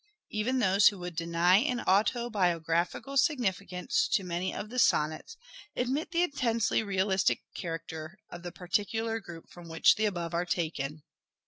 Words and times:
Even 0.31 0.57
those 0.57 0.87
who 0.87 0.97
would 0.97 1.15
deny 1.15 1.57
an 1.57 1.77
autobio 1.85 2.59
graphical 2.59 3.15
significance 3.17 4.07
to 4.07 4.23
many 4.23 4.51
of 4.51 4.71
the 4.71 4.79
sonnets 4.79 5.37
admit 5.75 6.09
the 6.09 6.23
intensely 6.23 6.81
realistic 6.81 7.43
character 7.55 8.17
of 8.31 8.41
the 8.41 8.51
particular 8.51 9.19
group 9.19 9.47
from 9.51 9.69
which 9.69 9.97
the 9.97 10.05
above 10.05 10.33
are 10.33 10.43
taken. 10.43 11.03